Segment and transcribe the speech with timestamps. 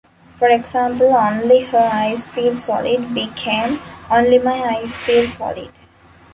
[0.39, 5.71] For example, "Only her eyes feel solid" became "Only my eyes feel solid".